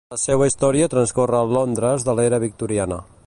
[0.13, 3.03] La seua història transcorre al Londres de l'era victoriana.